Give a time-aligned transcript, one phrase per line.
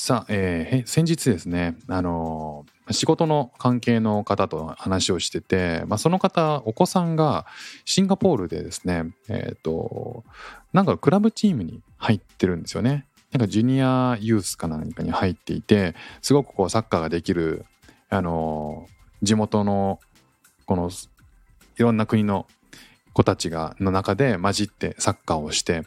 [0.00, 7.46] さあ、えー先日ですね、あのー仕事の関係の方と話をしてて、まあ、その方お子さんが
[7.84, 10.22] シンガポールでですねえっ、と
[10.72, 17.66] なんかクラブチームに入ってるんですよねなんかジュニアユースか何かに入っていてすごくこうサッカーができる
[18.08, 18.86] あの
[19.20, 19.98] 地元の
[20.64, 20.90] この
[21.76, 22.46] いろんな国の
[23.14, 25.82] 子たちがの中で混じってサッカーをして、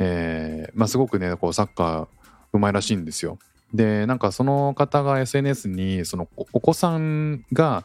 [0.00, 2.08] えーまあ、すごくねこうサッカー
[2.52, 3.38] うまいらしいんですよ。
[3.74, 7.84] でなんかその方が SNS にそのお子さんが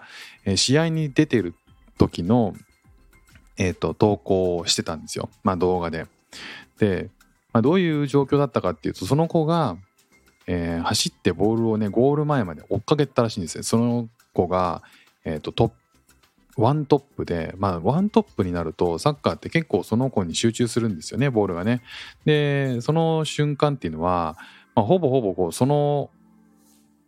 [0.55, 1.53] 試合に出てる
[1.97, 2.53] 時の、
[3.57, 6.07] えー、と投稿をしてたんですよ、まあ、動画で。
[6.77, 7.09] で、
[7.53, 9.77] まあ、どういう状況だったかっていうとその子が、
[10.45, 13.63] えー走ってボールをねゴール前まで追っかけたらしいんですよ。
[13.63, 14.81] その子が、
[15.25, 15.71] えー、とト
[16.57, 21.81] ワントップで、まあ、ワントップになるとサッカーって結構その子に集中するんですよねボールがね。
[22.25, 24.37] でその瞬間っていうのは、
[24.77, 26.11] まあ、ほぼほぼこうその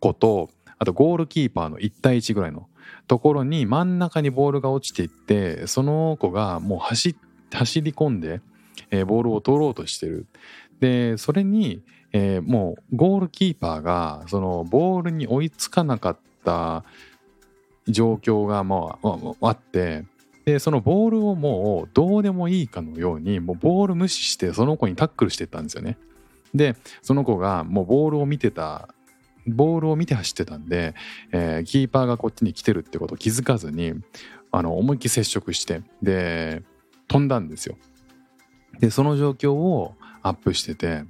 [0.00, 2.68] 子とあとゴールキーパーの1対1ぐらいの
[3.06, 7.14] ところに真ん中にボールが落ちていってその子がもう走
[7.52, 8.40] 走り込んで、
[8.90, 10.26] えーボールを取ろうとしてる。
[10.80, 16.82] でそれに、えーもうゴールキーパーがそのボールに追いつかなかった
[17.86, 20.06] 状況がまあまああって
[20.44, 25.98] でそのボールをもうどうでもいいかのようにもうボール無視してその子にタックルしてったんですよね。
[26.54, 28.88] でその子がもうボールを見てた
[29.46, 30.94] ボールを見て走ってたんで、
[31.32, 33.94] えーキーパーがこっちに来てるってことを気づかずに
[34.52, 36.62] あの思いっきり接触してで
[37.08, 37.76] 飛んだんですよ。
[38.78, 41.04] でその状況をアップしてて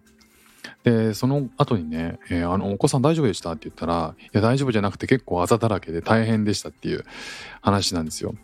[0.85, 7.05] でその後にね、えーあの「お子さん大丈夫でした?」って言ったら「いや大丈夫じゃなくて結構あざだらけで大変でした」っていう
[7.61, 8.35] 話なんですよ。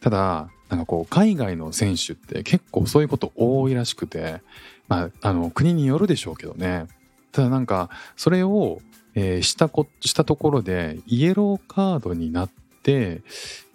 [0.00, 4.40] ただなんかこう海外の選手って結構そういうこと多いらしくて、
[4.88, 6.86] まあ、あの国によるでしょうけどね。
[7.32, 8.80] ただなんかそれを、
[9.14, 12.50] えーしたこしたところでイエローカードになっ
[12.82, 13.22] て、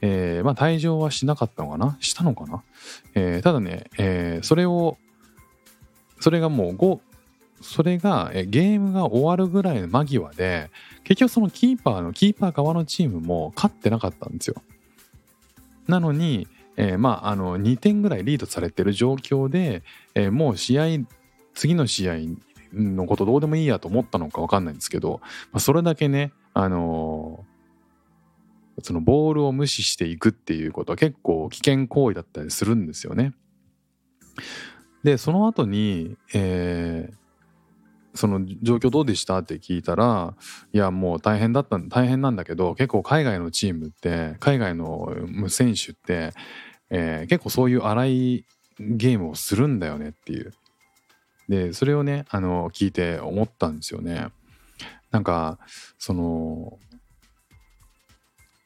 [0.01, 1.97] えーまあ、退場はしなかったのかな？
[1.99, 2.63] したのかな、
[3.15, 4.97] えーただね、えそれを
[6.19, 6.99] それがもう5
[7.61, 10.69] それがゲームが終わるぐらいの間際で
[11.03, 14.55] 結局そのキーパーのキーパー側のチームも勝ってなかったんですよ。
[15.87, 16.47] なのに、
[16.77, 19.83] えーまああの2点ぐらいリードされてる状況で、
[20.15, 20.85] えーもう試合
[21.53, 22.15] 次の試合
[22.73, 25.19] のことどうでもいいやと思ったのか分かんないんですけど、
[25.51, 27.51] まあ、それだけね、あのー
[28.83, 33.33] そのボールを無視していくっていうことは結構危険行為だったりするんですよね。
[35.03, 37.20] でその後に、えー
[38.13, 39.38] その状況どうでした？
[39.39, 40.33] って聞いたら
[40.73, 45.13] いやもう大変だった大変なんだけど結構海外のチームって海外の
[45.47, 46.33] 選手って、
[46.89, 48.45] えー結構そういう荒い
[48.79, 50.53] ゲームをするんだよねっていう。
[51.47, 54.28] でそれをねあの聞いて思ったんですよね。
[55.11, 55.59] なんか
[55.97, 56.79] その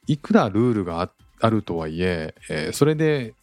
[0.06, 3.34] いくらルールがあるとはいええーそれで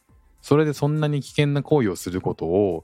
[0.41, 2.83] それでそんなに危険な行為をすることを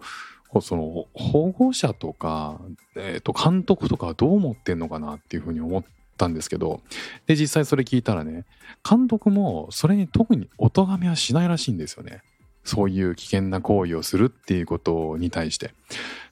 [0.62, 2.60] その保護者とか、
[2.96, 5.84] えーと監督とかどう思ってんのかなっていうふうに思っ
[6.18, 6.82] たんですけど
[7.28, 8.46] で実際それ聞いたらね
[8.88, 12.22] 監督もそれに特にお咎めはしないらしいんですよね。
[12.64, 15.74] そういう危険な行為をするっていうことに対して。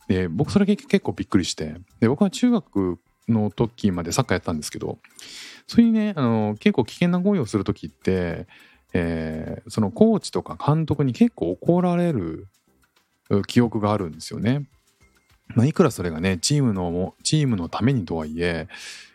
[0.07, 1.75] で僕それ結構びっくりして。
[1.99, 4.99] で僕は中学の時までサッカーやったんですけど
[5.67, 8.47] そういうねあの結構危険な行為をする時って、
[8.93, 12.47] えーそのコーチとか監督に結構怒られる
[13.47, 14.67] 記憶があるんですよね。
[15.55, 18.67] まあ、いくらそれがねチームのチームのためにとはいえ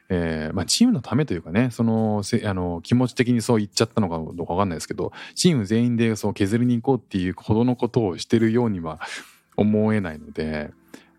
[0.08, 9.00] えーまあ、チームのためというかねそのせあの気持ち的にそう言っちゃったのかどうかわかんないですけどチーム全員でそう削りに行こうっていうほどのことをしてるようには
[9.56, 10.70] 思えないので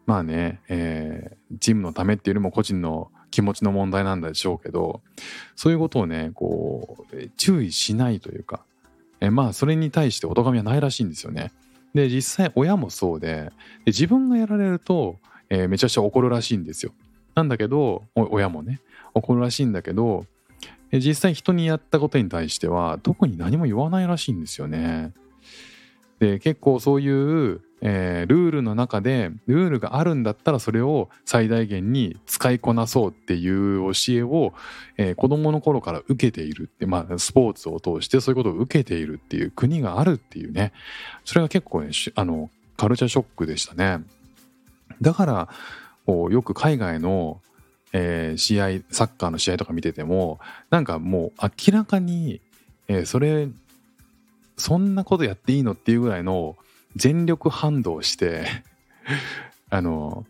[0.06, 5.02] まあね、えーチームのためっていうよりも個人の気持ちの問題なんでしょうけど
[5.56, 8.66] そういうことをねこう注意しないというか、
[9.22, 11.52] えーまあそれに対してお咎めはないらしいんですよね。
[11.94, 13.52] で実際親もそうで
[13.86, 15.20] で自分がやられると、
[15.50, 16.94] えーめちゃくちゃ怒るらしいんですよ。
[17.36, 18.82] なんだけど親もね
[19.14, 20.26] 怒るらしいんだけど
[20.92, 25.14] 実際人にやったことに対しては特に何も言わないらしいんですよね。
[26.20, 34.54] で結構そういう、えールールの中でルールがあるんだったらそれを最大限に使いこなそうっていう教えを、
[34.98, 40.72] えー子供の頃から受けているってまあスポーツを通してそういうことを受けているっていう国があるっていうね
[41.26, 44.04] それが結構ねあのカルチャーショックでしたね。
[45.02, 45.50] だから
[46.06, 47.42] こうよく海外の、
[47.92, 50.40] えー試合サッカーの試合とか見てても
[50.70, 52.40] なんかもう明らかに、
[52.88, 53.50] えーそれ
[54.56, 56.56] そんなことやっていいのっていうぐらいの
[56.96, 58.46] 全力反動して
[59.70, 60.26] あの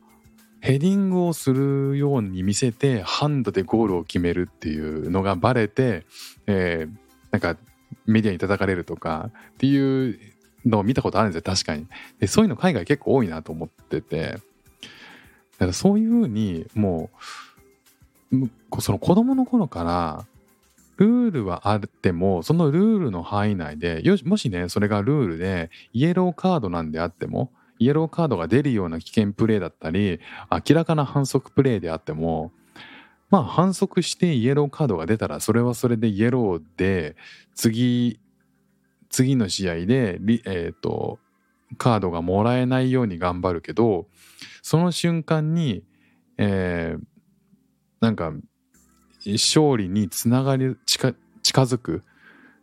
[0.59, 6.05] ヘディングをするように見せてハンドでゴールを決めるっていうのがバレて、
[6.47, 7.57] えーなんか
[8.05, 10.19] メディアに叩かれるとかっていう
[10.65, 11.87] のを見たことあるんですよ確かに。
[12.19, 14.37] でそういうの海外結構多いなと思ってて。
[15.53, 17.09] だからそういうふうにも
[18.31, 20.25] うその子供の頃から
[20.97, 30.19] ルールはあってもそのルールの範囲内でよしもしねそれがルールでイエローカードなんであってもイエローカードが出るような危険プレーだったり
[30.51, 32.51] 明らかな反則プレーであっても
[33.29, 37.15] まあ反則してイエローカードが出たらそれはそれでイエローで
[37.55, 38.19] 次
[39.09, 41.19] 次の試合でえっ、と
[41.77, 44.07] カードがもらえないように頑張るけど
[44.61, 45.83] その瞬間に、
[46.37, 47.03] えー
[48.03, 48.33] なんか
[49.31, 52.03] 勝利につながり近づく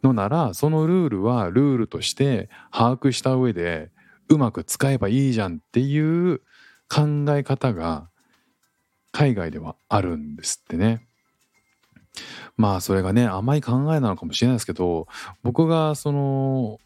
[0.03, 3.91] のならそのルールはルールとして把握した上で
[4.29, 6.41] うまく使えばいいじゃんっていう
[6.89, 8.09] 考え方が
[9.12, 11.07] 海外ではあるんですってね。
[12.57, 15.07] まあそれがね甘い考えなのかもしれないですけど
[15.43, 16.79] 僕がその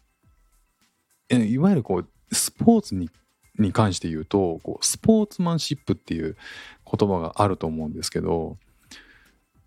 [1.29, 3.09] いわゆるこうスポーツに
[3.57, 6.35] に関して言うとこうスポーツマンシップっていう
[6.91, 8.57] 言葉があると思うんですけど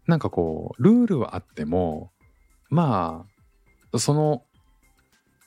[0.08, 2.10] なんかこうルールはあっても
[2.70, 3.24] ま
[3.92, 4.42] あその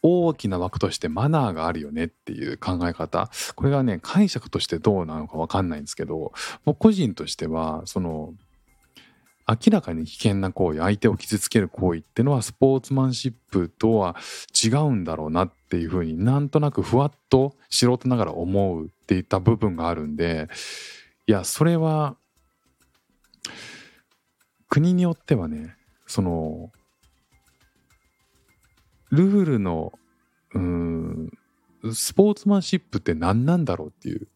[0.03, 3.29] 大きな枠としてマナーがあるよねっていう考え方。
[3.55, 6.31] これがね解釈としてどうなのか分かんないんですけど
[6.63, 8.33] 僕個人としてはその
[9.47, 14.15] 明らかに危険な行為相手を傷つける行為ってのはスポーツマンシップとは
[14.63, 20.49] 違うんだろうなっていうふうになんとなくふわっと素人ながら思うっていった部分があるんで
[21.27, 22.15] いやそれは
[24.71, 25.75] 国によってはね
[26.07, 26.71] その
[29.11, 29.91] ルールの
[30.53, 31.31] うん
[31.93, 34.29] スポーツマンシップって何なんだろうっていう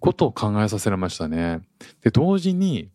[0.00, 1.60] ことを考えさせられましたね。
[2.00, 2.88] で同時に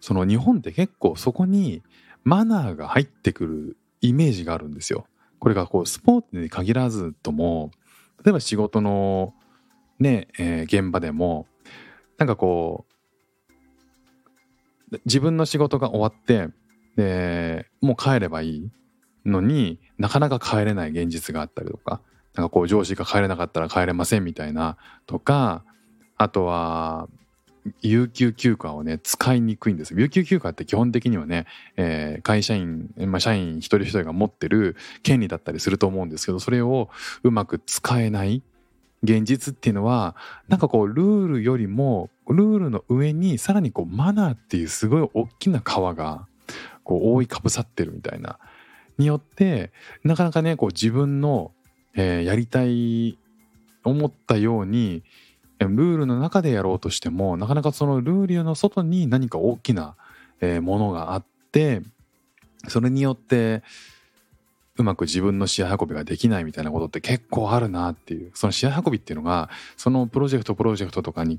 [0.00, 1.84] その日本って結構そこに
[2.24, 5.06] マナーが入ってくるイメージがあるんですよ。
[5.38, 7.70] これがこうスポーツに限らずとも
[8.24, 9.34] 例えば仕事の
[10.00, 11.46] ね、えー現場でも
[12.18, 12.93] なんかこう
[15.04, 16.48] 自分の仕事が終わって
[16.96, 18.70] でもう帰ればいい。
[19.26, 22.00] のになかなか帰れない現実があったりとか
[22.34, 24.76] なんかこう上司が帰れなかったら帰れませんみたいな
[25.06, 25.64] とか
[26.16, 27.08] あとは
[27.80, 31.46] 有給休暇をね使いにくいんです有給休暇って基本的にはね、
[31.76, 36.90] えー会社員、まあ、社員一人一人が持ってる権利だったりすると思うんですけどそれを
[37.22, 38.42] うまく使えない
[39.04, 40.16] 現実っていうのは
[40.48, 46.26] なんかこうルールよりもルールの上にさらにこうマナーっていうすごい大きな川が
[46.82, 48.38] こう覆いかぶさってるみたいな
[48.98, 49.72] によって
[50.02, 51.52] なかなかねこう自分の、
[51.94, 53.18] えーやりたい
[53.84, 55.02] 思ったように
[55.58, 59.96] ルールの中でやろうとしてもなかなかそのルールの外に何か大きな、
[60.40, 61.82] えーものがあって
[62.68, 63.62] それによって
[64.76, 68.32] うまく自分の試合運びができないみたいなことって結構あるなっていう。
[68.34, 71.38] その試合運びっていうのがそのプロジェクトプロジェクトとかに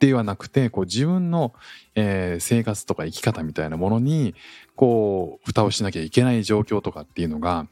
[0.00, 1.54] ではなくてこう自分の、
[1.94, 4.34] えー生活とか生き方みたいなものに
[4.74, 7.66] こう蓋をしなきゃいけない状況とかっていうのが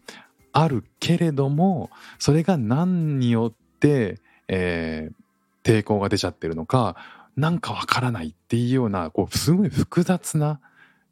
[0.53, 5.25] あるけれどもそれが何によって、えー
[5.65, 6.95] 抵抗が出ちゃってるのか
[7.37, 10.61] なんかわからないっていうようなこうすごい複雑な、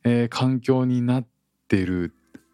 [0.04, 1.24] えー環境になっ
[1.68, 2.12] ている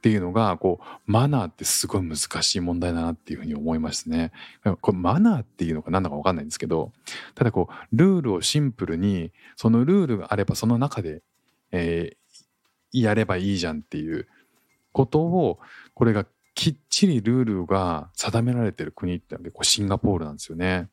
[0.09, 4.33] っていうのがこうマナーってすごい難しい問題だなっていうふうに思いますね。
[4.81, 6.93] これマナーっていうのか何だか分かんないんですけど
[7.35, 11.23] ただこうルールをシンプルにそのルールがあればその中で、
[11.73, 12.19] えー
[12.91, 14.27] やればいいじゃんっていう
[14.93, 15.59] ことを
[15.93, 16.25] これが
[16.55, 20.89] きっちりルールが定められてる国ってのはこうシンガポールなんですよね。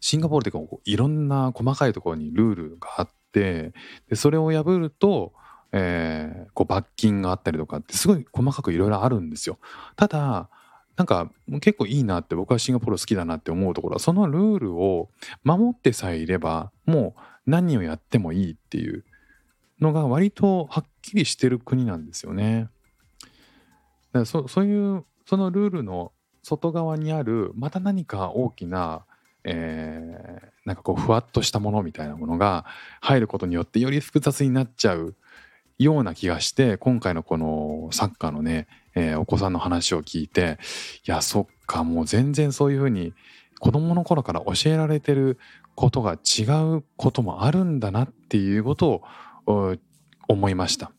[0.00, 3.72] シンガポールってこういろんな細かいところにルールがあって
[4.08, 5.32] でそれを破ると、
[5.76, 9.58] えーこう罰金があったりとかってすごい細かくいろいろあるんですよ。
[9.96, 10.48] ただ
[10.96, 15.10] なんか結構いいなって僕はシンガポール好きだなって思うところはそのルールを
[15.42, 19.04] 守ってさえいればもう何をやってもいいっていう
[19.80, 22.68] のが割とはっきりしてる国なんですよね。
[23.20, 23.26] だ
[24.12, 26.12] からそそういうそのルールの
[26.44, 29.04] 外側にあるまた何か大きな、
[29.42, 32.64] えーなんかこうふわっとしたものみたいなものが
[33.02, 35.14] 入ることによってより複雑になっちゃう
[35.78, 40.58] ような気がして今回のこのサッカーのね、えーお子さんの話を聞いて
[41.06, 43.12] いやそっかもう全然そういうふうに
[43.58, 45.38] 子供の頃から教えられてる
[45.74, 46.42] ことが違
[46.76, 49.02] うこともあるんだなっていうこと
[49.46, 49.76] を
[50.28, 50.92] 思いました。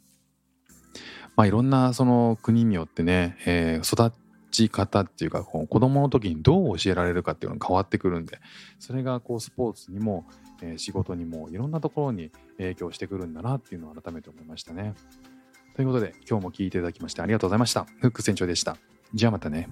[1.35, 4.15] まあいろんなその国によってね、えー育
[4.55, 8.39] ち方っていうかこう子供の時にどう教えられるかっていうのが変わってくるんで
[8.79, 10.25] それがこうスポーツにも、
[10.61, 14.93] えー仕事にもいろんなところに影響してくるんだなっていうのを改めて思いましたね。
[15.75, 17.85] ということで今日も聞いていただきましてありがとうございました。
[17.99, 18.77] フック船長でした。
[19.13, 19.67] じゃあまたね。